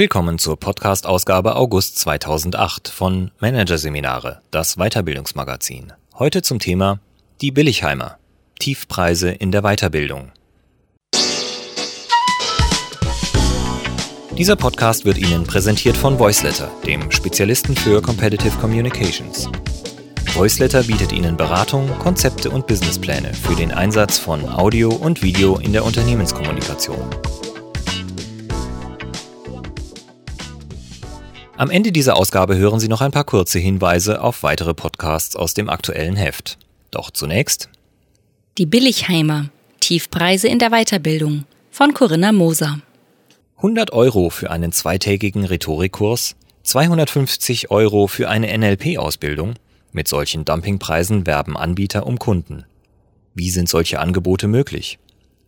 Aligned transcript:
Willkommen 0.00 0.38
zur 0.38 0.58
Podcast-Ausgabe 0.58 1.56
August 1.56 1.98
2008 1.98 2.88
von 2.88 3.32
Managerseminare, 3.38 4.40
das 4.50 4.76
Weiterbildungsmagazin. 4.76 5.92
Heute 6.18 6.40
zum 6.40 6.58
Thema 6.58 7.00
Die 7.42 7.50
Billigheimer. 7.50 8.16
Tiefpreise 8.58 9.30
in 9.30 9.52
der 9.52 9.60
Weiterbildung. 9.60 10.32
Dieser 14.38 14.56
Podcast 14.56 15.04
wird 15.04 15.18
Ihnen 15.18 15.44
präsentiert 15.44 15.98
von 15.98 16.18
Voiceletter, 16.18 16.70
dem 16.86 17.10
Spezialisten 17.10 17.76
für 17.76 18.00
Competitive 18.00 18.56
Communications. 18.56 19.50
Voiceletter 20.32 20.82
bietet 20.84 21.12
Ihnen 21.12 21.36
Beratung, 21.36 21.90
Konzepte 21.98 22.48
und 22.48 22.66
Businesspläne 22.66 23.34
für 23.34 23.54
den 23.54 23.70
Einsatz 23.70 24.18
von 24.18 24.48
Audio 24.48 24.88
und 24.88 25.20
Video 25.20 25.58
in 25.58 25.74
der 25.74 25.84
Unternehmenskommunikation. 25.84 27.04
Am 31.60 31.68
Ende 31.68 31.92
dieser 31.92 32.16
Ausgabe 32.16 32.56
hören 32.56 32.80
Sie 32.80 32.88
noch 32.88 33.02
ein 33.02 33.10
paar 33.10 33.24
kurze 33.24 33.58
Hinweise 33.58 34.22
auf 34.22 34.42
weitere 34.42 34.72
Podcasts 34.72 35.36
aus 35.36 35.52
dem 35.52 35.68
aktuellen 35.68 36.16
Heft. 36.16 36.56
Doch 36.90 37.10
zunächst 37.10 37.68
Die 38.56 38.64
Billigheimer 38.64 39.50
Tiefpreise 39.78 40.48
in 40.48 40.58
der 40.58 40.70
Weiterbildung 40.70 41.44
von 41.70 41.92
Corinna 41.92 42.32
Moser. 42.32 42.80
100 43.56 43.92
Euro 43.92 44.30
für 44.30 44.50
einen 44.50 44.72
zweitägigen 44.72 45.44
Rhetorikkurs, 45.44 46.34
250 46.62 47.70
Euro 47.70 48.06
für 48.06 48.30
eine 48.30 48.56
NLP-Ausbildung. 48.56 49.56
Mit 49.92 50.08
solchen 50.08 50.46
Dumpingpreisen 50.46 51.26
werben 51.26 51.58
Anbieter 51.58 52.06
um 52.06 52.18
Kunden. 52.18 52.64
Wie 53.34 53.50
sind 53.50 53.68
solche 53.68 54.00
Angebote 54.00 54.48
möglich? 54.48 54.98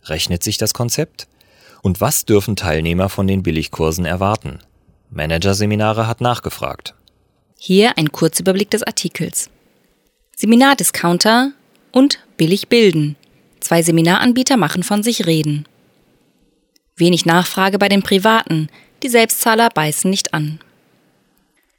Rechnet 0.03 0.43
sich 0.43 0.59
das 0.59 0.75
Konzept? 0.75 1.27
Und 1.81 2.01
was 2.01 2.25
dürfen 2.25 2.55
Teilnehmer 2.55 3.09
von 3.09 3.25
den 3.25 3.41
Billigkursen 3.41 4.05
erwarten? 4.05 4.59
Managerseminare 5.13 6.07
hat 6.07 6.21
nachgefragt. 6.21 6.95
Hier 7.59 7.97
ein 7.97 8.11
Kurzüberblick 8.11 8.69
des 8.71 8.83
Artikels. 8.83 9.49
Seminardiscounter 10.35 11.51
und 11.91 12.19
Billig 12.37 12.67
bilden. 12.67 13.15
Zwei 13.59 13.83
Seminaranbieter 13.83 14.57
machen 14.57 14.83
von 14.83 15.03
sich 15.03 15.25
reden. 15.25 15.65
Wenig 16.95 17.25
Nachfrage 17.25 17.79
bei 17.79 17.89
den 17.89 18.03
Privaten, 18.03 18.67
die 19.03 19.09
Selbstzahler 19.09 19.69
beißen 19.69 20.09
nicht 20.09 20.33
an. 20.33 20.59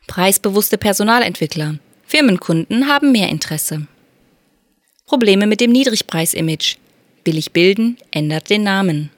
Preisbewusste 0.06 0.78
Personalentwickler, 0.78 1.76
Firmenkunden 2.06 2.88
haben 2.88 3.12
mehr 3.12 3.28
Interesse. 3.28 3.86
Probleme 5.06 5.46
mit 5.46 5.60
dem 5.60 5.72
Niedrigpreisimage. 5.72 6.76
Billig 7.24 7.52
bilden 7.52 7.98
ändert 8.10 8.50
den 8.50 8.62
Namen. 8.62 9.10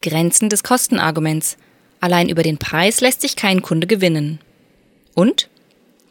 Grenzen 0.00 0.48
des 0.48 0.62
Kostenarguments. 0.62 1.56
Allein 2.02 2.28
über 2.28 2.42
den 2.42 2.58
Preis 2.58 3.00
lässt 3.00 3.20
sich 3.20 3.36
kein 3.36 3.62
Kunde 3.62 3.86
gewinnen. 3.86 4.40
Und? 5.14 5.48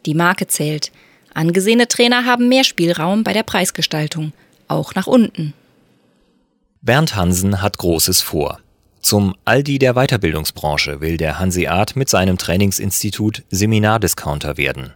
Die 0.06 0.14
Marke 0.14 0.46
zählt. 0.46 0.90
Angesehene 1.34 1.86
Trainer 1.86 2.24
haben 2.24 2.48
mehr 2.48 2.64
Spielraum 2.64 3.24
bei 3.24 3.34
der 3.34 3.42
Preisgestaltung, 3.42 4.32
auch 4.68 4.94
nach 4.94 5.06
unten. 5.06 5.52
Bernd 6.80 7.14
Hansen 7.14 7.60
hat 7.60 7.76
Großes 7.76 8.22
vor. 8.22 8.58
Zum 9.02 9.34
Aldi 9.44 9.78
der 9.78 9.92
Weiterbildungsbranche 9.92 11.02
will 11.02 11.18
der 11.18 11.38
Hanseat 11.38 11.94
mit 11.94 12.08
seinem 12.08 12.38
Trainingsinstitut 12.38 13.42
Seminardiscounter 13.50 14.56
werden. 14.56 14.94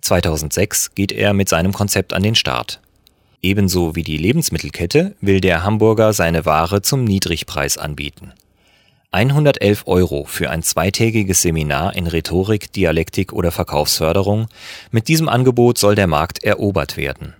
2006 0.00 0.94
geht 0.94 1.10
er 1.10 1.32
mit 1.32 1.48
seinem 1.48 1.72
Konzept 1.72 2.12
an 2.12 2.22
den 2.22 2.36
Start. 2.36 2.80
Ebenso 3.42 3.96
wie 3.96 4.04
die 4.04 4.18
Lebensmittelkette 4.18 5.16
will 5.20 5.40
der 5.40 5.64
Hamburger 5.64 6.12
seine 6.12 6.46
Ware 6.46 6.82
zum 6.82 7.02
Niedrigpreis 7.02 7.78
anbieten. 7.78 8.32
111 9.14 9.84
Euro 9.86 10.24
für 10.24 10.50
ein 10.50 10.64
zweitägiges 10.64 11.40
Seminar 11.40 11.94
in 11.94 12.08
Rhetorik, 12.08 12.72
Dialektik 12.72 13.32
oder 13.32 13.52
Verkaufsförderung. 13.52 14.48
Mit 14.90 15.06
diesem 15.06 15.28
Angebot 15.28 15.78
soll 15.78 15.94
der 15.94 16.08
Markt 16.08 16.42
erobert 16.42 16.96
werden. 16.96 17.32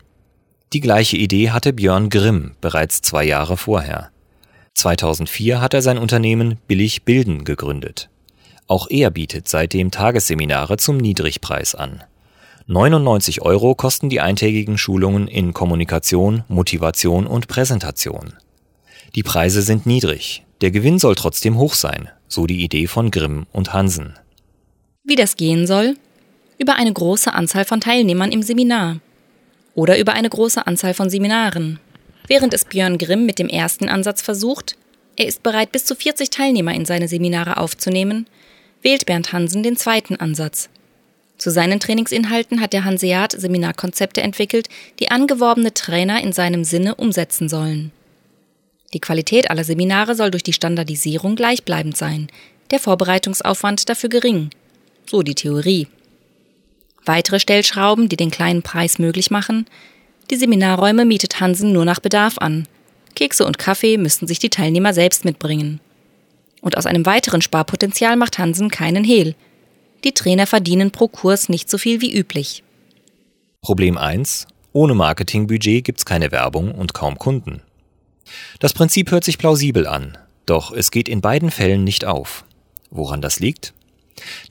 Die 0.73 0.79
gleiche 0.79 1.17
Idee 1.17 1.51
hatte 1.51 1.73
Björn 1.73 2.11
Grimm 2.11 2.53
bereits 2.61 3.03
zwei 3.03 3.25
Jahre 3.25 3.57
vorher. 3.57 4.11
2004 4.75 5.61
hat 5.61 5.75
er 5.75 5.83
sein 5.83 5.99
Unternehmen 5.99 6.59
Billig 6.69 7.03
Bilden 7.03 7.43
gegründet. 7.43 8.09
Auch 8.69 8.87
er 8.89 9.11
bietet 9.11 9.49
seitdem 9.49 9.91
Tagesseminare 9.91 10.77
zum 10.77 10.97
Niedrigpreis 10.97 11.75
an. 11.75 12.05
99 12.69 13.43
Euro 13.43 13.75
kosten 13.75 14.09
die 14.09 14.21
eintägigen 14.21 14.79
Schulungen 14.79 15.27
in 15.27 15.53
Kommunikation, 15.53 16.45
Motivation 16.47 17.27
und 17.27 17.49
Präsentation. 17.49 18.34
Die 19.17 19.25
Preise 19.25 19.63
sind 19.63 19.87
niedrig, 19.87 20.45
der 20.65 20.71
Gewinn 20.71 20.99
soll 20.99 21.15
trotzdem 21.15 21.59
hoch 21.59 21.75
sein, 21.75 22.09
so 22.27 22.47
die 22.47 22.65
Idee 22.65 22.87
von 22.87 23.11
Grimm 23.11 23.45
und 23.53 23.75
Hansen. 23.75 24.15
Wie 25.03 25.15
das 25.15 25.37
gehen 25.37 25.67
soll? 25.67 25.99
Über 26.57 26.77
eine 26.77 26.91
große 26.91 27.35
Anzahl 27.35 27.67
von 27.67 27.83
Teilnehmern 27.83 28.33
im 28.33 28.43
Seminar. 28.43 29.01
Oder 29.75 29.99
über 29.99 30.15
eine 30.15 30.31
große 30.31 30.67
Anzahl 30.67 30.95
von 30.95 31.11
Seminaren. 31.11 31.81
Während 32.29 32.55
es 32.55 32.65
Björn 32.65 32.97
Grimm 32.97 33.27
mit 33.27 33.39
dem 33.39 33.51
ersten 33.51 33.91
Ansatz 33.91 34.23
versucht, 34.23 34.79
er 35.17 35.27
ist 35.27 35.43
bereit, 35.43 35.71
bis 35.71 35.85
zu 35.85 35.95
40 35.95 36.31
Teilnehmer 36.31 36.73
in 36.73 36.87
seine 36.87 37.09
Seminare 37.09 37.59
aufzunehmen, 37.59 38.27
wählt 38.81 39.05
Bernd 39.05 39.35
Hansen 39.35 39.63
den 39.63 39.77
zweiten 39.77 40.17
Ansatz. 40.17 40.71
Zu 41.37 41.51
seinen 41.51 41.79
Trainingsinhalten 41.79 42.63
hat 42.63 42.73
der 42.73 42.85
Hanseat 42.87 43.33
Seminarkonzepte 43.33 44.23
entwickelt, 44.23 44.71
die 44.99 45.11
angeworbene 45.11 45.75
Trainer 45.75 46.23
in 46.23 46.33
seinem 46.33 46.65
Sinne 46.65 46.95
umsetzen 46.95 47.51
sollen. 47.51 47.93
Die 48.94 49.00
Qualität 49.00 49.50
aller 49.50 49.65
Seminare 49.65 50.15
soll 50.15 50.31
durch 50.31 50.44
die 50.44 50.53
Standardisierung 50.53 51.34
gleichbleibend 51.34 51.97
sein, 51.97 52.28
der 52.71 52.78
Vorbereitungsaufwand 52.78 53.88
dafür 53.88 54.09
gering. 54.09 54.50
So 55.05 55.22
die 55.22 55.34
Theorie. 55.34 55.88
Weitere 57.04 57.41
Stellschrauben, 57.41 58.09
die 58.09 58.16
den 58.16 58.31
kleinen 58.31 58.62
Preis 58.62 59.00
möglich 59.00 59.33
machen, 59.33 59.66
die 60.31 60.37
Seminarräume 60.37 61.04
mietet 61.04 61.41
Hansen 61.41 61.72
nur 61.72 61.84
nach 61.84 62.00
Bedarf 62.00 62.38
an. 62.38 62.66
Kekse 63.16 63.44
und 63.44 63.59
Kaffee 63.59 63.99
müssten 63.99 64.27
sich 64.27 64.38
die 64.38 64.49
Teilnehmer 64.49 64.94
selbst 64.94 65.25
mitbringen. 65.25 65.81
Und 66.62 66.78
aus 66.78 66.87
einem 66.87 67.04
weiteren 67.04 67.43
Sparpotenzial 67.43 68.16
macht 68.16 68.38
Hansen 68.38 68.71
keinen 68.71 69.04
Hehl. 69.04 69.34
Die 70.04 70.12
Trainer 70.12 70.47
verdienen 70.47 70.93
pro 70.93 71.09
Kurs 71.09 71.49
nicht 71.49 71.69
so 71.69 71.78
viel 71.78 72.00
wie 72.00 72.16
üblich. 72.16 72.62
Problem 73.60 73.99
1. 73.99 74.47
Ohne 74.72 74.94
Marketingbudget 74.94 75.84
gibt's 75.84 76.06
keine 76.06 76.33
Werbung 76.33 76.72
und 76.72 76.94
kaum 76.94 77.19
Kunden. 77.19 77.60
Das 78.59 78.73
Prinzip 78.73 79.11
hört 79.11 79.25
sich 79.25 79.39
plausibel 79.39 79.87
an, 79.87 80.19
doch 80.47 80.73
es 80.73 80.91
geht 80.91 81.09
in 81.09 81.21
beiden 81.21 81.51
Fällen 81.51 81.85
nicht 81.85 82.05
auf. 82.05 82.45
Woran 82.91 83.21
das 83.21 83.41
liegt? 83.41 83.75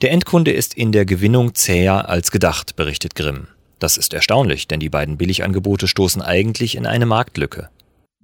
Der 0.02 0.12
Endkunde 0.12 0.52
ist 0.52 0.74
in 0.74 0.92
der 0.92 1.06
Gewinnung 1.06 1.54
zäher 1.54 2.08
als 2.08 2.30
gedacht, 2.30 2.76
berichtet 2.76 3.14
Grimm. 3.14 3.48
Das 3.78 3.96
ist 3.96 4.14
erstaunlich, 4.14 4.68
denn 4.68 4.80
die 4.80 4.88
beiden 4.88 5.16
Billigangebote 5.16 5.88
stoßen 5.88 6.22
eigentlich 6.22 6.76
in 6.76 6.86
eine 6.86 7.06
Marktlücke. 7.06 7.68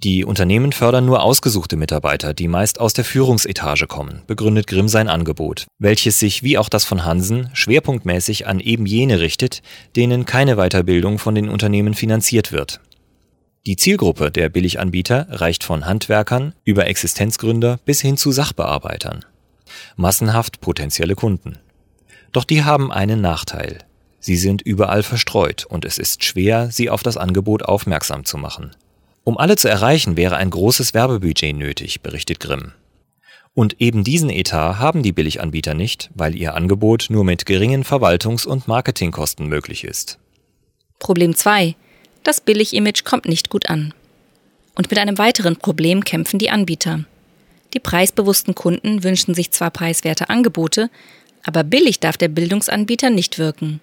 Die 0.02 0.24
Unternehmen 0.24 0.72
fördern 0.72 1.04
nur 1.04 1.22
ausgesuchte 1.22 1.76
Mitarbeiter, 1.76 2.32
die 2.32 2.48
meist 2.48 2.80
aus 2.80 2.94
der 2.94 3.04
Führungsetage 3.04 3.86
kommen, 3.86 4.22
begründet 4.26 4.66
Grimm 4.66 4.88
sein 4.88 5.08
Angebot, 5.08 5.66
welches 5.78 6.18
sich 6.18 6.42
wie 6.42 6.56
auch 6.56 6.70
das 6.70 6.86
von 6.86 7.04
Hansen 7.04 7.50
schwerpunktmäßig 7.52 8.46
an 8.46 8.60
eben 8.60 8.86
jene 8.86 9.20
richtet, 9.20 9.60
denen 9.96 10.24
keine 10.24 10.56
Weiterbildung 10.56 11.18
von 11.18 11.34
den 11.34 11.50
Unternehmen 11.50 11.92
finanziert 11.92 12.50
wird. 12.50 12.80
Die 13.66 13.76
Zielgruppe 13.76 14.30
der 14.30 14.48
Billiganbieter 14.48 15.26
reicht 15.28 15.64
von 15.64 15.84
Handwerkern 15.84 16.54
über 16.64 16.86
Existenzgründer 16.86 17.78
bis 17.84 18.00
hin 18.00 18.16
zu 18.16 18.32
Sachbearbeitern. 18.32 19.26
Massenhaft 19.96 20.62
potenzielle 20.62 21.14
Kunden. 21.14 21.58
Doch 22.32 22.44
die 22.44 22.64
haben 22.64 22.90
einen 22.90 23.20
Nachteil. 23.20 23.78
Sie 24.18 24.36
sind 24.36 24.62
überall 24.62 25.02
verstreut 25.02 25.66
und 25.66 25.84
es 25.84 25.98
ist 25.98 26.24
schwer, 26.24 26.70
sie 26.70 26.88
auf 26.88 27.02
das 27.02 27.18
Angebot 27.18 27.62
aufmerksam 27.62 28.24
zu 28.24 28.38
machen. 28.38 28.70
Um 29.24 29.36
alle 29.36 29.56
zu 29.56 29.68
erreichen, 29.68 30.16
wäre 30.16 30.36
ein 30.36 30.50
großes 30.50 30.94
Werbebudget 30.94 31.54
nötig, 31.54 32.00
berichtet 32.00 32.40
Grimm. 32.40 32.72
Und 33.52 33.80
eben 33.80 34.04
diesen 34.04 34.30
Etat 34.30 34.78
haben 34.78 35.02
die 35.02 35.12
Billiganbieter 35.12 35.74
nicht, 35.74 36.10
weil 36.14 36.34
ihr 36.34 36.54
Angebot 36.54 37.08
nur 37.10 37.24
mit 37.24 37.44
geringen 37.44 37.84
Verwaltungs- 37.84 38.46
und 38.46 38.68
Marketingkosten 38.68 39.46
möglich 39.48 39.84
ist. 39.84 40.18
Problem 40.98 41.34
2. 41.34 41.74
Das 42.22 42.40
Billig-Image 42.40 43.04
kommt 43.04 43.26
nicht 43.26 43.48
gut 43.48 43.70
an. 43.70 43.94
Und 44.74 44.90
mit 44.90 44.98
einem 44.98 45.18
weiteren 45.18 45.56
Problem 45.56 46.04
kämpfen 46.04 46.38
die 46.38 46.50
Anbieter. 46.50 47.04
Die 47.74 47.80
preisbewussten 47.80 48.54
Kunden 48.54 49.02
wünschen 49.04 49.34
sich 49.34 49.50
zwar 49.50 49.70
preiswerte 49.70 50.28
Angebote, 50.28 50.90
aber 51.44 51.64
billig 51.64 52.00
darf 52.00 52.16
der 52.16 52.28
Bildungsanbieter 52.28 53.10
nicht 53.10 53.38
wirken. 53.38 53.80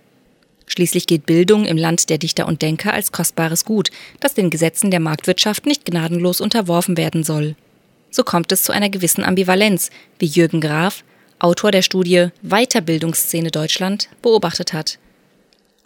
Schließlich 0.68 1.08
gilt 1.08 1.26
Bildung 1.26 1.66
im 1.66 1.78
Land 1.78 2.10
der 2.10 2.18
Dichter 2.18 2.46
und 2.46 2.62
Denker 2.62 2.94
als 2.94 3.12
kostbares 3.12 3.64
Gut, 3.66 3.90
das 4.20 4.34
den 4.34 4.50
Gesetzen 4.50 4.92
der 4.92 5.00
Marktwirtschaft 5.00 5.66
nicht 5.66 5.86
gnadenlos 5.86 6.42
unterworfen 6.42 6.98
werden 6.98 7.24
soll. 7.24 7.56
So 8.12 8.24
kommt 8.24 8.52
es 8.52 8.64
zu 8.64 8.74
einer 8.74 8.90
gewissen 8.90 9.24
Ambivalenz, 9.24 9.90
wie 10.20 10.26
Jürgen 10.26 10.62
Graf, 10.62 11.04
Autor 11.40 11.72
der 11.72 11.82
Studie 11.82 12.28
Weiterbildungsszene 12.42 13.52
Deutschland, 13.52 14.10
beobachtet 14.22 14.74
hat. 14.74 15.00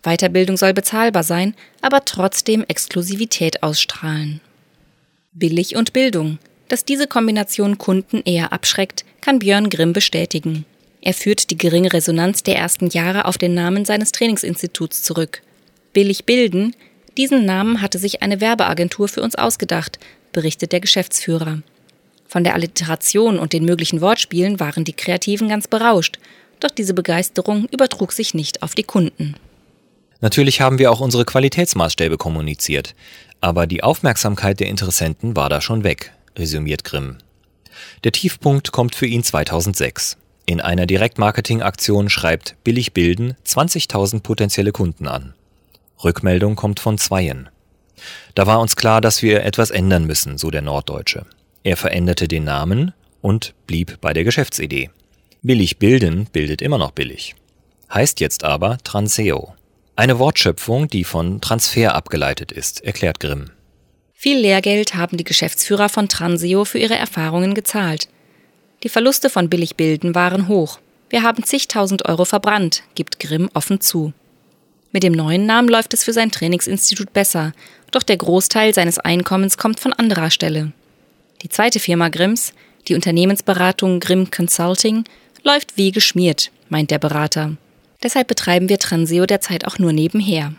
Weiterbildung 0.04 0.58
soll 0.58 0.74
bezahlbar 0.74 1.24
sein, 1.24 1.56
aber 1.82 2.06
trotzdem 2.06 2.66
Exklusivität 2.68 3.64
ausstrahlen. 3.64 4.42
Billig 5.34 5.76
und 5.76 5.94
Bildung. 5.94 6.40
Dass 6.68 6.86
diese 6.86 7.08
Kombination 7.08 7.78
Kunden 7.78 8.22
eher 8.24 8.54
abschreckt, 8.54 9.06
kann 9.20 9.40
Björn 9.40 9.70
Grimm 9.70 9.94
bestätigen. 9.94 10.66
Er 11.02 11.14
führt 11.14 11.50
die 11.50 11.58
geringe 11.58 11.92
Resonanz 11.94 12.44
der 12.44 12.58
ersten 12.58 12.88
Jahre 12.88 13.26
auf 13.26 13.38
den 13.38 13.54
Namen 13.54 13.86
seines 13.86 14.12
Trainingsinstituts 14.12 15.04
zurück. 15.04 15.42
Billig 15.94 16.26
bilden, 16.26 16.76
diesen 17.18 17.46
Namen 17.46 17.82
hatte 17.82 17.98
sich 17.98 18.22
eine 18.22 18.40
Werbeagentur 18.40 19.08
für 19.08 19.22
uns 19.22 19.36
ausgedacht, 19.36 20.00
berichtet 20.32 20.72
der 20.72 20.80
Geschäftsführer. 20.80 21.62
Von 22.28 22.44
der 22.44 22.54
Alliteration 22.54 23.38
und 23.38 23.52
den 23.52 23.66
möglichen 23.66 24.00
Wortspielen 24.00 24.60
waren 24.60 24.86
die 24.86 24.94
Kreativen 24.94 25.50
ganz 25.50 25.68
berauscht, 25.68 26.20
doch 26.62 26.72
diese 26.72 26.94
Begeisterung 26.94 27.68
übertrug 27.72 28.14
sich 28.14 28.34
nicht 28.34 28.64
auf 28.64 28.76
die 28.76 28.84
Kunden. 28.84 29.36
Natürlich 30.22 30.62
haben 30.62 30.78
wir 30.80 30.92
auch 30.92 31.00
unsere 31.00 31.26
Qualitätsmaßstäbe 31.26 32.18
kommuniziert, 32.18 32.96
aber 33.42 33.66
die 33.66 33.84
Aufmerksamkeit 33.84 34.60
der 34.60 34.68
Interessenten 34.68 35.36
war 35.36 35.50
da 35.50 35.62
schon 35.62 35.84
weg, 35.84 36.14
resümiert 36.38 36.84
Grimm. 36.84 37.18
Der 38.04 38.12
Tiefpunkt 38.12 38.72
kommt 38.72 38.96
für 38.96 39.08
ihn 39.08 39.24
2006. 39.24 40.18
In 40.46 40.62
einer 40.62 40.86
Direktmarketing-Aktion 40.86 42.10
schreibt 42.10 42.56
Billig 42.64 42.94
Bilden 42.94 43.36
20.000 43.46 44.22
potenzielle 44.22 44.72
Kunden 44.72 45.08
an. 45.08 45.34
Rückmeldung 46.04 46.56
kommt 46.56 46.80
von 46.80 46.98
Zweien. 46.98 47.50
Da 48.36 48.48
war 48.48 48.60
uns 48.60 48.76
klar, 48.76 49.02
dass 49.02 49.22
wir 49.22 49.44
etwas 49.44 49.72
ändern 49.72 50.06
müssen, 50.06 50.38
so 50.38 50.52
der 50.52 50.62
Norddeutsche. 50.62 51.26
Er 51.64 51.78
veränderte 51.78 52.28
den 52.28 52.44
Namen 52.44 52.94
und 53.22 53.54
blieb 53.68 54.00
bei 54.02 54.14
der 54.14 54.24
Geschäftsidee. 54.24 54.90
Billig 55.44 55.78
bilden 55.78 56.28
bildet 56.32 56.62
immer 56.62 56.78
noch 56.78 56.92
billig. 56.92 57.36
Heißt 57.92 58.20
jetzt 58.20 58.44
aber 58.44 58.78
Transeo. 58.84 59.54
Eine 60.02 60.18
Wortschöpfung, 60.18 60.88
die 60.88 61.04
von 61.04 61.42
Transfer 61.42 61.94
abgeleitet 61.94 62.52
ist, 62.52 62.84
erklärt 62.84 63.20
Grimm. 63.20 63.52
Viel 64.16 64.40
Lehrgeld 64.40 64.96
haben 64.96 65.16
die 65.16 65.24
Geschäftsführer 65.24 65.90
von 65.90 66.10
Transeo 66.10 66.66
für 66.66 66.80
ihre 66.80 66.96
Erfahrungen 66.96 67.54
gezahlt. 67.54 68.10
Die 68.82 68.90
Verluste 68.90 69.30
von 69.30 69.48
Billigbilden 69.48 70.16
waren 70.16 70.48
hoch. 70.48 70.80
Wir 71.12 71.22
haben 71.22 71.44
zigtausend 71.44 72.10
Euro 72.10 72.26
verbrannt, 72.26 72.82
gibt 72.96 73.20
Grimm 73.20 73.48
offen 73.54 73.80
zu. 73.80 74.12
Mit 74.92 75.04
dem 75.04 75.14
neuen 75.14 75.46
Namen 75.46 75.70
läuft 75.70 75.94
es 75.94 76.04
für 76.04 76.14
sein 76.14 76.32
Trainingsinstitut 76.32 77.14
besser, 77.14 77.54
doch 77.92 78.02
der 78.02 78.18
Großteil 78.18 78.74
seines 78.74 78.98
Einkommens 78.98 79.60
kommt 79.60 79.80
von 79.80 79.94
anderer 79.94 80.32
Stelle. 80.32 80.72
Die 81.44 81.50
zweite 81.50 81.80
Firma 81.80 82.10
Grimms, 82.10 82.54
die 82.88 82.96
Unternehmensberatung 82.96 84.00
Grimm 84.00 84.32
Consulting, 84.32 85.04
läuft 85.44 85.78
wie 85.78 85.92
geschmiert, 85.92 86.50
meint 86.70 86.90
der 86.90 86.98
Berater. 86.98 87.56
Deshalb 88.04 88.28
betreiben 88.28 88.70
wir 88.70 88.80
Transeo 88.80 89.26
derzeit 89.26 89.66
auch 89.66 89.80
nur 89.80 89.94
nebenher. 89.94 90.54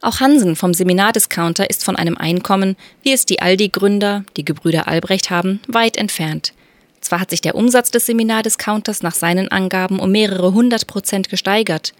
Auch 0.00 0.20
Hansen 0.20 0.56
vom 0.56 0.74
Seminardiscounter 0.74 1.68
ist 1.68 1.84
von 1.84 1.96
einem 1.96 2.16
Einkommen, 2.16 2.76
wie 3.02 3.12
es 3.12 3.26
die 3.26 3.40
Aldi-Gründer, 3.40 4.24
die 4.36 4.44
Gebrüder 4.44 4.86
Albrecht 4.88 5.30
haben, 5.30 5.60
weit 5.66 5.96
entfernt. 5.96 6.52
Zwar 7.00 7.20
hat 7.20 7.30
sich 7.30 7.40
der 7.40 7.54
Umsatz 7.54 7.90
des 7.90 8.06
Seminardiscounters 8.06 9.02
nach 9.02 9.14
seinen 9.14 9.48
Angaben 9.48 9.98
um 9.98 10.10
mehrere 10.10 10.52
hundert 10.52 10.86
Prozent 10.86 11.28
gesteigert, 11.28 11.94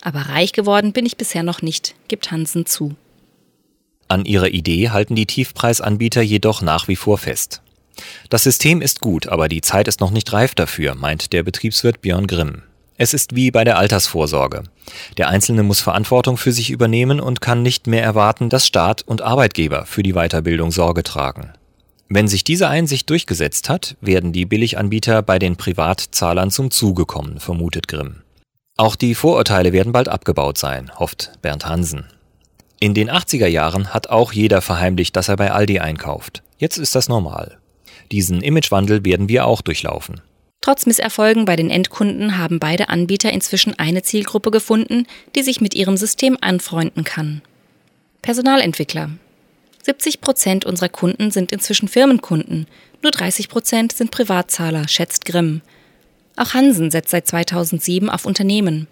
aber 0.00 0.20
reich 0.20 0.52
geworden 0.52 0.92
bin 0.92 1.06
ich 1.06 1.16
bisher 1.16 1.42
noch 1.42 1.62
nicht, 1.62 1.94
gibt 2.08 2.30
Hansen 2.30 2.66
zu. 2.66 2.94
An 4.08 4.24
ihrer 4.24 4.48
Idee 4.48 4.90
halten 4.90 5.14
die 5.14 5.26
Tiefpreisanbieter 5.26 6.22
jedoch 6.22 6.62
nach 6.62 6.88
wie 6.88 6.96
vor 6.96 7.18
fest. 7.18 7.62
Das 8.28 8.42
System 8.42 8.82
ist 8.82 9.00
gut, 9.00 9.28
aber 9.28 9.48
die 9.48 9.60
Zeit 9.60 9.88
ist 9.88 10.00
noch 10.00 10.10
nicht 10.10 10.32
reif 10.32 10.54
dafür, 10.54 10.94
meint 10.94 11.32
der 11.32 11.42
Betriebswirt 11.42 12.00
Björn 12.00 12.26
Grimm. 12.26 12.62
Es 12.96 13.12
ist 13.12 13.34
wie 13.34 13.50
bei 13.50 13.64
der 13.64 13.76
Altersvorsorge. 13.76 14.62
Der 15.16 15.28
Einzelne 15.28 15.64
muss 15.64 15.80
Verantwortung 15.80 16.36
für 16.36 16.52
sich 16.52 16.70
übernehmen 16.70 17.18
und 17.18 17.40
kann 17.40 17.62
nicht 17.62 17.88
mehr 17.88 18.04
erwarten, 18.04 18.50
dass 18.50 18.66
Staat 18.66 19.02
und 19.02 19.20
Arbeitgeber 19.20 19.84
für 19.84 20.04
die 20.04 20.12
Weiterbildung 20.12 20.70
Sorge 20.70 21.02
tragen. 21.02 21.52
Wenn 22.08 22.28
sich 22.28 22.44
diese 22.44 22.68
Einsicht 22.68 23.10
durchgesetzt 23.10 23.68
hat, 23.68 23.96
werden 24.00 24.32
die 24.32 24.44
Billiganbieter 24.44 25.22
bei 25.22 25.40
den 25.40 25.56
Privatzahlern 25.56 26.50
zum 26.50 26.70
Zuge 26.70 27.06
kommen, 27.06 27.40
vermutet 27.40 27.88
Grimm. 27.88 28.22
Auch 28.76 28.94
die 28.94 29.16
Vorurteile 29.16 29.72
werden 29.72 29.92
bald 29.92 30.08
abgebaut 30.08 30.58
sein, 30.58 30.92
hofft 30.96 31.32
Bernd 31.42 31.66
Hansen. 31.66 32.06
In 32.78 32.94
den 32.94 33.10
80er 33.10 33.46
Jahren 33.46 33.92
hat 33.92 34.10
auch 34.10 34.32
jeder 34.32 34.60
verheimlicht, 34.60 35.16
dass 35.16 35.28
er 35.28 35.36
bei 35.36 35.50
Aldi 35.50 35.80
einkauft. 35.80 36.42
Jetzt 36.58 36.76
ist 36.76 36.94
das 36.94 37.08
normal. 37.08 37.58
Diesen 38.12 38.42
Imagewandel 38.42 39.04
werden 39.04 39.28
wir 39.28 39.46
auch 39.46 39.62
durchlaufen. 39.62 40.20
Trotz 40.64 40.86
Misserfolgen 40.86 41.44
bei 41.44 41.56
den 41.56 41.68
Endkunden 41.68 42.38
haben 42.38 42.58
beide 42.58 42.88
Anbieter 42.88 43.30
inzwischen 43.30 43.78
eine 43.78 44.02
Zielgruppe 44.02 44.50
gefunden, 44.50 45.06
die 45.34 45.42
sich 45.42 45.60
mit 45.60 45.74
ihrem 45.74 45.98
System 45.98 46.38
anfreunden 46.40 47.04
kann. 47.04 47.42
Personalentwickler. 48.22 49.10
70 49.82 50.22
Prozent 50.22 50.64
unserer 50.64 50.88
Kunden 50.88 51.30
sind 51.30 51.52
inzwischen 51.52 51.86
Firmenkunden, 51.86 52.66
nur 53.02 53.12
30 53.12 53.50
Prozent 53.50 53.92
sind 53.92 54.10
Privatzahler, 54.10 54.88
schätzt 54.88 55.26
Grimm. 55.26 55.60
Auch 56.36 56.54
Hansen 56.54 56.90
setzt 56.90 57.10
seit 57.10 57.28
2007 57.28 58.08
auf 58.08 58.24
Unternehmen. 58.24 58.86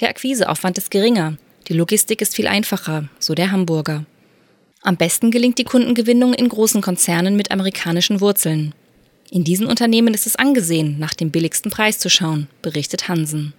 Der 0.00 0.10
Akquiseaufwand 0.10 0.76
ist 0.76 0.90
geringer, 0.90 1.38
die 1.68 1.72
Logistik 1.72 2.20
ist 2.20 2.36
viel 2.36 2.48
einfacher, 2.48 3.08
so 3.18 3.34
der 3.34 3.50
Hamburger. 3.50 4.04
Am 4.82 4.98
besten 4.98 5.30
gelingt 5.30 5.56
die 5.56 5.64
Kundengewinnung 5.64 6.34
in 6.34 6.50
großen 6.50 6.82
Konzernen 6.82 7.34
mit 7.34 7.50
amerikanischen 7.50 8.20
Wurzeln. 8.20 8.74
In 9.30 9.44
diesen 9.44 9.66
Unternehmen 9.66 10.14
ist 10.14 10.26
es 10.26 10.36
angesehen, 10.36 10.98
nach 10.98 11.14
dem 11.14 11.30
billigsten 11.30 11.70
Preis 11.70 11.98
zu 11.98 12.08
schauen, 12.08 12.48
berichtet 12.62 13.08
Hansen. 13.08 13.52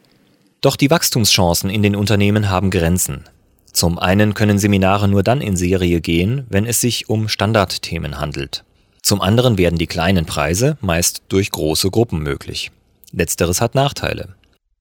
Doch 0.61 0.75
die 0.75 0.89
Wachstumschancen 0.89 1.69
in 1.69 1.83
den 1.83 1.95
Unternehmen 1.95 2.49
haben 2.49 2.71
Grenzen. 2.71 3.25
Zum 3.71 3.99
einen 3.99 4.33
können 4.33 4.57
Seminare 4.57 5.07
nur 5.07 5.21
dann 5.21 5.41
in 5.41 5.55
Serie 5.55 6.01
gehen, 6.01 6.45
wenn 6.49 6.65
es 6.65 6.81
sich 6.81 7.07
um 7.07 7.29
Standardthemen 7.29 8.19
handelt. 8.19 8.63
Zum 9.03 9.21
anderen 9.21 9.57
werden 9.57 9.77
die 9.77 9.87
kleinen 9.87 10.25
Preise 10.25 10.77
meist 10.81 11.21
durch 11.29 11.51
große 11.51 11.91
Gruppen 11.91 12.19
möglich. 12.21 12.71
Letzteres 13.11 13.61
hat 13.61 13.75
Nachteile. 13.75 14.35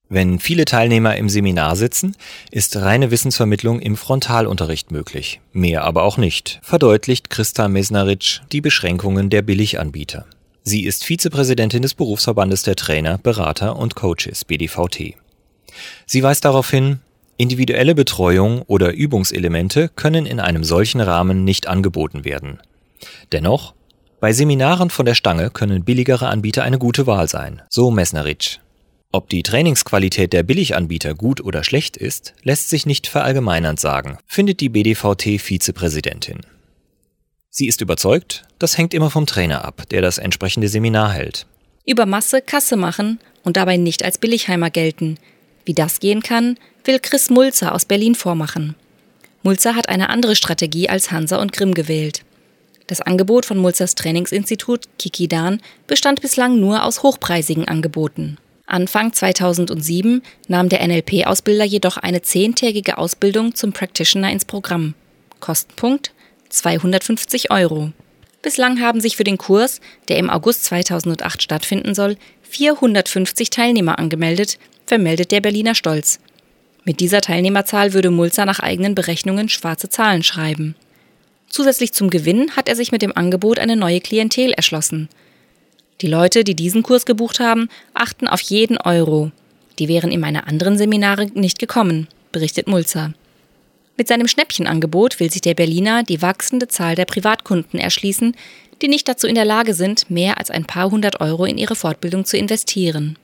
Wenn 0.08 0.38
viele 0.38 0.64
Teilnehmer 0.64 1.16
im 1.16 1.28
Seminar 1.28 1.76
sitzen, 1.76 2.16
ist 2.50 2.76
reine 2.76 3.10
Wissensvermittlung 3.10 3.78
im 3.78 3.94
Frontalunterricht 3.96 4.90
möglich, 4.90 5.40
mehr 5.52 5.84
aber 5.84 6.02
auch 6.02 6.16
nicht, 6.16 6.60
verdeutlicht 6.62 7.28
Christa 7.28 7.68
Mesnaric 7.68 8.40
die 8.50 8.62
Beschränkungen 8.62 9.28
der 9.28 9.42
Billiganbieter. 9.42 10.24
Sie 10.68 10.84
ist 10.84 11.02
Vizepräsidentin 11.02 11.80
des 11.80 11.94
Berufsverbandes 11.94 12.62
der 12.62 12.76
Trainer, 12.76 13.16
Berater 13.16 13.76
und 13.76 13.94
Coaches 13.94 14.44
BDVT. 14.44 15.14
Sie 16.04 16.22
weist 16.22 16.44
darauf 16.44 16.68
hin, 16.68 16.98
individuelle 17.38 17.94
Betreuung 17.94 18.60
oder 18.66 18.92
Übungselemente 18.92 19.88
können 19.88 20.26
in 20.26 20.40
einem 20.40 20.64
solchen 20.64 21.00
Rahmen 21.00 21.44
nicht 21.44 21.68
angeboten 21.68 22.26
werden. 22.26 22.58
Dennoch, 23.32 23.72
bei 24.20 24.34
Seminaren 24.34 24.90
von 24.90 25.06
der 25.06 25.14
Stange 25.14 25.48
können 25.48 25.84
billigere 25.84 26.28
Anbieter 26.28 26.64
eine 26.64 26.78
gute 26.78 27.06
Wahl 27.06 27.28
sein, 27.28 27.62
so 27.70 27.90
Mesnerich. 27.90 28.60
Ob 29.10 29.30
die 29.30 29.42
Trainingsqualität 29.42 30.34
der 30.34 30.42
Billiganbieter 30.42 31.14
gut 31.14 31.40
oder 31.40 31.64
schlecht 31.64 31.96
ist, 31.96 32.34
lässt 32.42 32.68
sich 32.68 32.84
nicht 32.84 33.06
verallgemeinernd 33.06 33.80
sagen, 33.80 34.18
findet 34.26 34.60
die 34.60 34.68
BDVT-Vizepräsidentin. 34.68 36.40
Sie 37.58 37.66
ist 37.66 37.80
überzeugt, 37.80 38.44
das 38.60 38.78
hängt 38.78 38.94
immer 38.94 39.10
vom 39.10 39.26
Trainer 39.26 39.64
ab, 39.64 39.82
der 39.90 40.00
das 40.00 40.18
entsprechende 40.18 40.68
Seminar 40.68 41.12
hält. 41.12 41.44
Über 41.84 42.06
Masse 42.06 42.40
Kasse 42.40 42.76
machen 42.76 43.18
und 43.42 43.56
dabei 43.56 43.76
nicht 43.76 44.04
als 44.04 44.18
Billigheimer 44.18 44.70
gelten. 44.70 45.18
Wie 45.64 45.74
das 45.74 45.98
gehen 45.98 46.22
kann, 46.22 46.56
will 46.84 47.00
Chris 47.00 47.30
Mulzer 47.30 47.74
aus 47.74 47.84
Berlin 47.84 48.14
vormachen. 48.14 48.76
Mulzer 49.42 49.74
hat 49.74 49.88
eine 49.88 50.08
andere 50.08 50.36
Strategie 50.36 50.88
als 50.88 51.10
Hansa 51.10 51.38
und 51.38 51.52
Grimm 51.52 51.74
gewählt. 51.74 52.22
Das 52.86 53.00
Angebot 53.00 53.44
von 53.44 53.58
Mulzers 53.58 53.96
Trainingsinstitut 53.96 54.84
Kikidan 55.00 55.60
bestand 55.88 56.20
bislang 56.20 56.60
nur 56.60 56.84
aus 56.84 57.02
hochpreisigen 57.02 57.66
Angeboten. 57.66 58.38
Anfang 58.66 59.12
2007 59.12 60.22
nahm 60.46 60.68
der 60.68 60.86
NLP-Ausbilder 60.86 61.64
jedoch 61.64 61.96
eine 61.96 62.22
zehntägige 62.22 62.98
Ausbildung 62.98 63.56
zum 63.56 63.72
Practitioner 63.72 64.30
ins 64.30 64.44
Programm. 64.44 64.94
Kostenpunkt 65.40 66.12
250 66.48 67.50
Euro. 67.50 67.92
Bislang 68.42 68.80
haben 68.80 69.00
sich 69.00 69.16
für 69.16 69.24
den 69.24 69.38
Kurs, 69.38 69.80
der 70.08 70.18
im 70.18 70.30
August 70.30 70.64
2008 70.64 71.42
stattfinden 71.42 71.94
soll, 71.94 72.16
450 72.42 73.50
Teilnehmer 73.50 73.98
angemeldet, 73.98 74.58
vermeldet 74.86 75.32
der 75.32 75.40
Berliner 75.40 75.74
Stolz. 75.74 76.20
Mit 76.84 77.00
dieser 77.00 77.20
Teilnehmerzahl 77.20 77.92
würde 77.92 78.10
Mulzer 78.10 78.46
nach 78.46 78.60
eigenen 78.60 78.94
Berechnungen 78.94 79.48
schwarze 79.48 79.88
Zahlen 79.90 80.22
schreiben. 80.22 80.74
Zusätzlich 81.48 81.92
zum 81.92 82.10
Gewinn 82.10 82.56
hat 82.56 82.68
er 82.68 82.76
sich 82.76 82.92
mit 82.92 83.02
dem 83.02 83.16
Angebot 83.16 83.58
eine 83.58 83.76
neue 83.76 84.00
Klientel 84.00 84.52
erschlossen. 84.52 85.08
Die 86.00 86.06
Leute, 86.06 86.44
die 86.44 86.54
diesen 86.54 86.82
Kurs 86.82 87.06
gebucht 87.06 87.40
haben, 87.40 87.68
achten 87.92 88.28
auf 88.28 88.40
jeden 88.40 88.78
Euro. 88.78 89.32
Die 89.78 89.88
wären 89.88 90.10
in 90.10 90.20
meine 90.20 90.46
anderen 90.46 90.78
Seminare 90.78 91.26
nicht 91.34 91.58
gekommen, 91.58 92.08
berichtet 92.32 92.68
Mulzer. 92.68 93.12
Mit 93.98 94.06
seinem 94.06 94.28
Schnäppchenangebot 94.28 95.18
will 95.18 95.28
sich 95.28 95.40
der 95.40 95.54
Berliner 95.54 96.04
die 96.04 96.22
wachsende 96.22 96.68
Zahl 96.68 96.94
der 96.94 97.04
Privatkunden 97.04 97.80
erschließen, 97.80 98.36
die 98.80 98.86
nicht 98.86 99.08
dazu 99.08 99.26
in 99.26 99.34
der 99.34 99.44
Lage 99.44 99.74
sind, 99.74 100.08
mehr 100.08 100.38
als 100.38 100.50
ein 100.52 100.64
paar 100.64 100.92
hundert 100.92 101.20
Euro 101.20 101.44
in 101.44 101.58
ihre 101.58 101.74
Fortbildung 101.74 102.24
zu 102.24 102.38
investieren. 102.38 103.18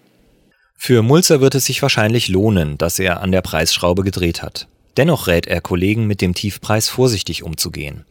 Für 0.76 1.02
Mulzer 1.02 1.40
wird 1.40 1.54
es 1.54 1.66
sich 1.66 1.80
wahrscheinlich 1.80 2.26
lohnen, 2.26 2.76
dass 2.76 2.98
er 2.98 3.22
an 3.22 3.30
der 3.30 3.40
Preisschraube 3.40 4.02
gedreht 4.02 4.42
hat. 4.42 4.66
Dennoch 4.96 5.28
rät 5.28 5.46
er 5.46 5.60
Kollegen, 5.60 6.08
mit 6.08 6.20
dem 6.20 6.34
Tiefpreis 6.34 6.88
vorsichtig 6.88 7.44
umzugehen. 7.44 8.04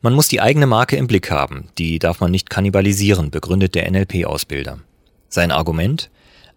Man 0.00 0.14
muss 0.14 0.28
die 0.28 0.40
eigene 0.40 0.66
Marke 0.66 0.96
im 0.96 1.06
Blick 1.06 1.30
haben, 1.30 1.68
die 1.76 1.98
darf 1.98 2.20
man 2.20 2.30
nicht 2.30 2.48
kannibalisieren, 2.48 3.30
begründet 3.30 3.74
der 3.74 3.90
NLP-Ausbilder. 3.90 4.78
Sein 5.28 5.50
Argument? 5.50 6.08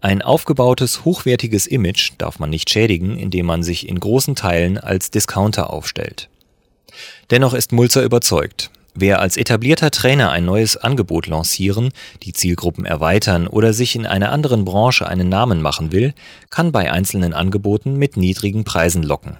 Ein 0.04 0.22
aufgebautes, 0.22 1.06
hochwertiges 1.06 1.66
Image 1.66 2.12
darf 2.18 2.38
man 2.38 2.50
nicht 2.50 2.70
schädigen, 2.70 3.18
indem 3.18 3.46
man 3.46 3.64
sich 3.64 3.88
in 3.88 4.02
großen 4.02 4.36
Teilen 4.36 4.78
als 4.78 5.12
Discounter 5.12 5.70
aufstellt. 5.70 6.28
Dennoch 7.32 7.54
ist 7.54 7.72
Mulzer 7.72 8.04
überzeugt, 8.04 8.70
wer 8.94 9.22
als 9.22 9.38
etablierter 9.38 9.92
Trainer 9.92 10.30
ein 10.30 10.44
neues 10.44 10.76
Angebot 10.76 11.28
lancieren, 11.28 11.94
die 12.24 12.34
Zielgruppen 12.34 12.84
erweitern 12.84 13.48
oder 13.48 13.72
sich 13.72 13.96
in 13.96 14.06
einer 14.06 14.34
anderen 14.34 14.66
Branche 14.66 15.08
einen 15.08 15.30
Namen 15.30 15.62
machen 15.62 15.94
will, 15.94 16.14
kann 16.50 16.74
bei 16.74 16.92
einzelnen 16.92 17.34
Angeboten 17.34 17.96
mit 17.96 18.18
niedrigen 18.18 18.66
Preisen 18.66 19.04
locken. 19.04 19.38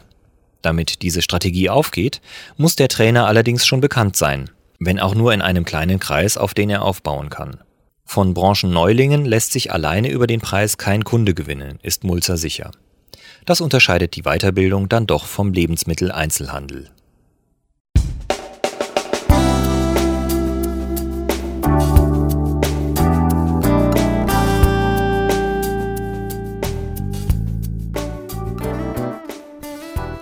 Damit 0.62 1.02
diese 1.02 1.22
Strategie 1.22 1.70
aufgeht, 1.70 2.22
muss 2.56 2.78
der 2.78 2.88
Trainer 2.88 3.28
allerdings 3.28 3.66
schon 3.66 3.82
bekannt 3.82 4.16
sein, 4.16 4.50
wenn 4.80 5.02
auch 5.02 5.14
nur 5.14 5.34
in 5.34 5.42
einem 5.42 5.66
kleinen 5.66 6.00
Kreis, 6.00 6.38
auf 6.38 6.54
den 6.54 6.70
er 6.70 6.84
aufbauen 6.84 7.30
kann. 7.30 7.60
Von 8.06 8.34
Branchenneulingen 8.34 9.26
lässt 9.26 9.52
sich 9.54 9.72
alleine 9.72 10.10
über 10.10 10.28
den 10.28 10.42
Preis 10.42 10.78
kein 10.78 11.04
Kunde 11.04 11.34
gewinnen, 11.34 11.80
ist 11.82 12.04
Mulzer 12.04 12.38
sicher. 12.38 12.72
Das 13.46 13.62
unterscheidet 13.62 14.16
die 14.16 14.24
Weiterbildung 14.24 14.88
dann 14.90 15.08
doch 15.08 15.26
vom 15.26 15.52
Lebensmitteleinzelhandel. 15.52 16.90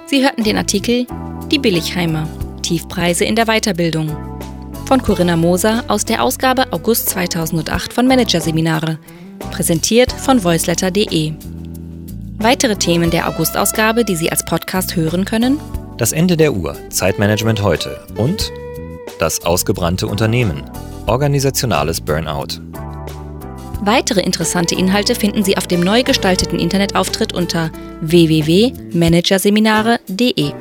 Sie 0.08 0.24
hörten 0.24 0.44
den 0.44 0.58
Artikel 0.58 1.08
Die 1.50 1.60
Billigheimer. 1.60 2.28
Tiefpreise 2.62 3.26
in 3.26 3.36
der 3.36 3.46
Weiterbildung 3.46 4.10
von 4.92 5.02
Corinna 5.02 5.38
Moser 5.38 5.86
aus 5.88 6.04
der 6.04 6.22
Ausgabe 6.22 6.74
August 6.74 7.08
2008 7.12 7.94
von 7.94 8.08
Managerseminare, 8.08 9.00
präsentiert 9.50 10.12
von 10.12 10.44
voiceletter.de. 10.44 11.32
Weitere 12.40 12.76
Themen 12.76 13.10
der 13.10 13.30
August-Ausgabe, 13.30 14.04
die 14.04 14.18
Sie 14.18 14.30
als 14.30 14.44
Podcast 14.44 14.98
hören 14.98 15.24
können? 15.24 15.62
Das 15.96 16.12
Ende 16.12 16.36
der 16.36 16.52
Uhr, 16.52 16.76
Zeitmanagement 16.90 17.64
heute 17.64 18.06
und 18.18 18.52
das 19.18 19.46
ausgebrannte 19.46 20.08
Unternehmen, 20.08 20.70
organisationales 21.08 22.02
Burnout. 22.02 22.60
Weitere 23.80 24.20
interessante 24.20 24.76
Inhalte 24.76 25.16
finden 25.16 25.46
Sie 25.46 25.56
auf 25.56 25.68
dem 25.68 25.80
neu 25.80 26.04
gestalteten 26.04 26.60
Internetauftritt 26.60 27.32
unter 27.32 27.72
www.managerseminare.de. 28.02 30.52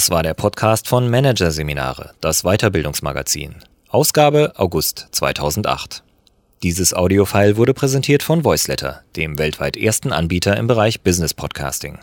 Das 0.00 0.10
war 0.10 0.22
der 0.22 0.32
Podcast 0.32 0.88
von 0.88 1.10
Managerseminare, 1.10 2.14
das 2.22 2.44
Weiterbildungsmagazin. 2.44 3.56
Ausgabe 3.90 4.54
August 4.56 5.08
2008. 5.10 6.02
Dieses 6.62 6.94
Audiofile 6.94 7.58
wurde 7.58 7.74
präsentiert 7.74 8.22
von 8.22 8.42
Voiceletter, 8.42 9.02
dem 9.16 9.38
weltweit 9.38 9.76
ersten 9.76 10.10
Anbieter 10.10 10.56
im 10.56 10.68
Bereich 10.68 11.02
Business 11.02 11.34
Podcasting. 11.34 11.98